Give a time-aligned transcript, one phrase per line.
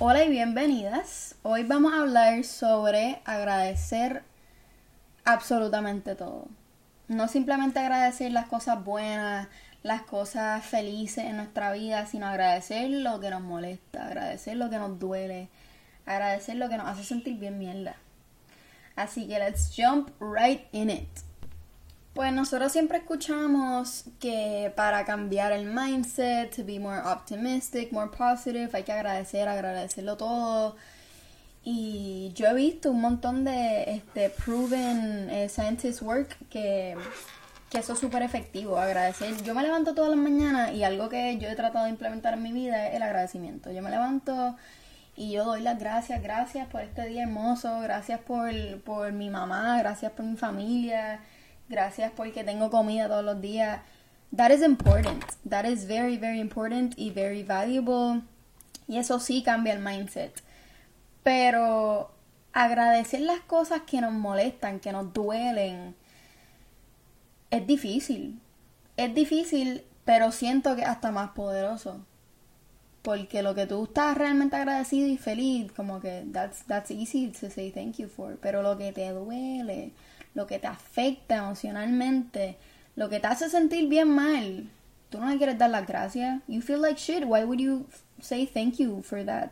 [0.00, 1.36] Hola y bienvenidas.
[1.42, 4.24] Hoy vamos a hablar sobre agradecer
[5.24, 6.48] absolutamente todo.
[7.06, 9.46] No simplemente agradecer las cosas buenas,
[9.84, 14.78] las cosas felices en nuestra vida, sino agradecer lo que nos molesta, agradecer lo que
[14.78, 15.48] nos duele,
[16.06, 17.94] agradecer lo que nos hace sentir bien mierda.
[18.96, 21.08] Así que let's jump right in it.
[22.14, 28.70] Pues nosotros siempre escuchamos que para cambiar el mindset, to be more optimistic, more positive,
[28.72, 30.76] hay que agradecer, agradecerlo todo.
[31.64, 36.96] Y yo he visto un montón de este, proven eh, scientist work que,
[37.68, 39.42] que eso es súper efectivo, agradecer.
[39.42, 42.44] Yo me levanto todas las mañanas y algo que yo he tratado de implementar en
[42.44, 43.72] mi vida es el agradecimiento.
[43.72, 44.54] Yo me levanto
[45.16, 48.52] y yo doy las gracias, gracias por este día hermoso, gracias por,
[48.82, 51.20] por mi mamá, gracias por mi familia
[51.68, 53.80] gracias porque tengo comida todos los días.
[54.36, 55.24] That is important.
[55.48, 58.22] That is very, very important y very valuable.
[58.88, 60.42] Y eso sí cambia el mindset.
[61.22, 62.10] Pero
[62.52, 65.94] agradecer las cosas que nos molestan, que nos duelen,
[67.50, 68.40] es difícil.
[68.96, 72.04] Es difícil, pero siento que hasta más poderoso.
[73.02, 77.50] Porque lo que tú estás realmente agradecido y feliz, como que that's, that's easy to
[77.50, 78.36] say thank you for.
[78.40, 79.92] Pero lo que te duele,
[80.34, 82.56] lo que te afecta emocionalmente,
[82.96, 84.68] lo que te hace sentir bien mal,
[85.10, 86.42] tú no le quieres dar las gracias.
[86.48, 87.24] You feel like shit.
[87.24, 87.86] Why would you
[88.20, 89.50] say thank you for that?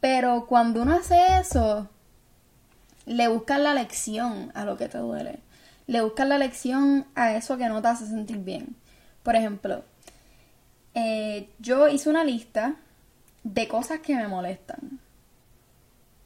[0.00, 1.88] Pero cuando uno hace eso,
[3.06, 5.40] le buscas la lección a lo que te duele.
[5.86, 8.76] Le buscas la lección a eso que no te hace sentir bien.
[9.22, 9.84] Por ejemplo,
[10.94, 12.76] eh, yo hice una lista
[13.44, 15.00] de cosas que me molestan.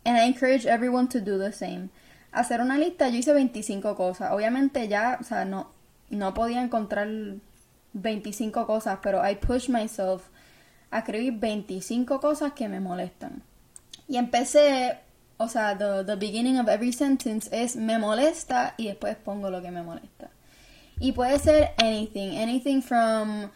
[0.04, 1.90] And I encourage everyone to do the same
[2.32, 4.32] hacer una lista, yo hice 25 cosas.
[4.32, 5.70] Obviamente ya, o sea, no,
[6.10, 7.08] no podía encontrar
[7.92, 10.28] 25 cosas, pero I push myself
[10.90, 13.42] a escribir 25 cosas que me molestan.
[14.08, 14.98] Y empecé,
[15.36, 19.62] o sea, the, the beginning of every sentence es me molesta y después pongo lo
[19.62, 20.30] que me molesta.
[20.98, 23.50] Y puede ser anything, anything from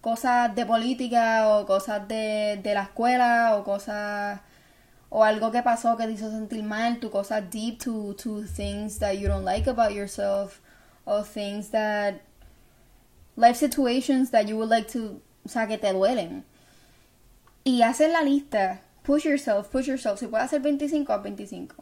[0.00, 4.40] cosas de política o cosas de, de la escuela o cosas
[5.16, 8.98] o algo que pasó que te hizo sentir mal, tu cosa deep to, to things
[8.98, 10.60] that you don't like about yourself,
[11.04, 12.20] or things that,
[13.36, 16.42] life situations that you would like to, o sea, que te duelen.
[17.62, 21.76] Y hacer la lista, push yourself, push yourself, si puedes hacer 25, a 25.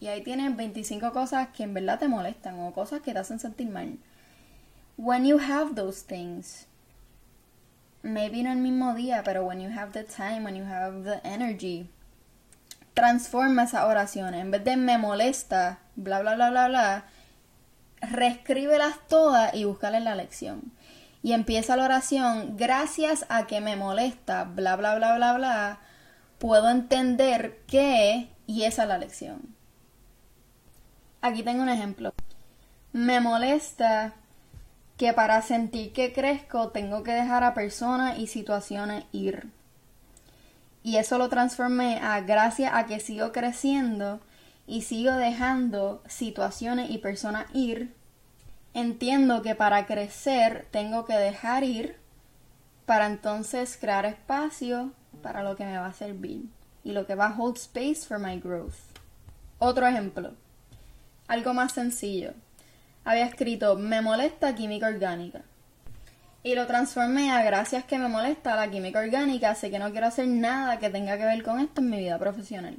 [0.00, 3.38] Y ahí tienes 25 cosas que en verdad te molestan o cosas que te hacen
[3.38, 3.96] sentir mal.
[4.98, 6.66] When you have those things,
[8.02, 11.26] maybe no el mismo día, pero when you have the time, when you have the
[11.26, 11.88] energy,
[12.98, 14.40] transforma esas oraciones.
[14.40, 17.04] En vez de me molesta, bla, bla, bla, bla, bla,
[18.00, 20.72] reescríbelas todas y búscale la lección.
[21.22, 25.78] Y empieza la oración, gracias a que me molesta, bla, bla, bla, bla, bla,
[26.40, 29.54] puedo entender que, y esa es la lección.
[31.20, 32.12] Aquí tengo un ejemplo.
[32.92, 34.14] Me molesta
[34.96, 39.52] que para sentir que crezco tengo que dejar a personas y situaciones ir
[40.82, 44.20] y eso lo transformé a gracias a que sigo creciendo
[44.66, 47.94] y sigo dejando situaciones y personas ir,
[48.74, 51.96] entiendo que para crecer tengo que dejar ir
[52.86, 56.44] para entonces crear espacio para lo que me va a servir
[56.84, 58.76] y lo que va a hold space for my growth.
[59.58, 60.34] Otro ejemplo,
[61.26, 62.32] algo más sencillo.
[63.04, 65.42] Había escrito me molesta química orgánica
[66.42, 70.06] y lo transformé a gracias que me molesta la química orgánica, sé que no quiero
[70.06, 72.76] hacer nada que tenga que ver con esto en mi vida profesional.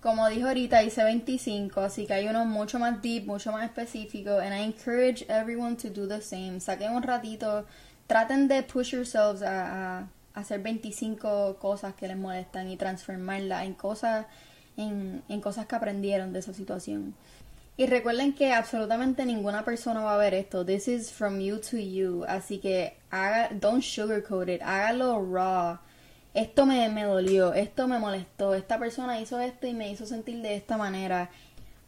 [0.00, 4.38] Como dijo ahorita, hice 25, así que hay uno mucho más deep, mucho más específico,
[4.38, 6.60] and I encourage everyone to do the same.
[6.60, 7.66] Saquen un ratito,
[8.06, 14.26] traten de push yourselves a, hacer 25 cosas que les molestan y transformarlas en cosas,
[14.76, 17.14] en, en cosas que aprendieron de esa situación.
[17.78, 20.66] Y recuerden que absolutamente ninguna persona va a ver esto.
[20.66, 22.24] This is from you to you.
[22.26, 24.62] Así que haga, don't sugarcoat it.
[24.62, 25.78] Hágalo raw.
[26.34, 27.54] Esto me, me dolió.
[27.54, 28.54] Esto me molestó.
[28.54, 31.30] Esta persona hizo esto y me hizo sentir de esta manera.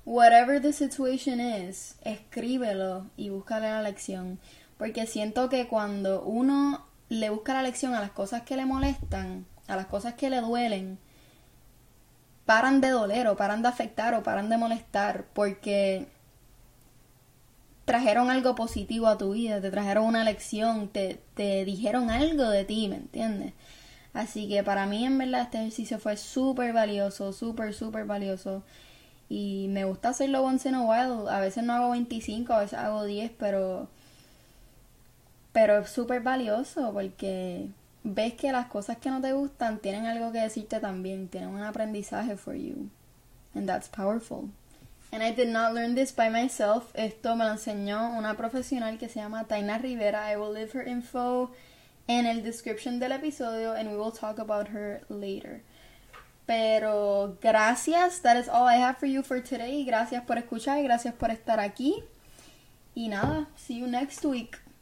[0.04, 4.38] Whatever the situation is, escríbelo y búscale la lección.
[4.78, 9.44] Porque siento que cuando uno le busca la lección a las cosas que le molestan,
[9.66, 11.00] a las cosas que le duelen,
[12.50, 16.08] paran de doler o paran de afectar o paran de molestar porque
[17.84, 22.64] trajeron algo positivo a tu vida, te trajeron una lección, te, te dijeron algo de
[22.64, 23.52] ti, ¿me entiendes?
[24.14, 28.64] Así que para mí en verdad este ejercicio fue súper valioso, súper, súper valioso.
[29.28, 31.30] Y me gusta hacerlo once in a while.
[31.30, 33.88] A veces no hago 25, a veces hago 10, pero...
[35.52, 37.68] Pero es súper valioso porque
[38.02, 41.62] ves que las cosas que no te gustan tienen algo que decirte también, tienen un
[41.62, 42.90] aprendizaje for you.
[43.54, 44.50] And that's powerful.
[45.12, 46.92] And I did not learn this by myself.
[46.94, 50.30] Esto me lo enseñó una profesional que se llama Taina Rivera.
[50.30, 51.50] I will leave her info
[52.06, 55.62] en el description del episodio and we will talk about her later.
[56.46, 59.84] Pero gracias, that is all I have for you for today.
[59.84, 62.04] Gracias por escuchar gracias por estar aquí.
[62.94, 64.58] Y nada, see you next week.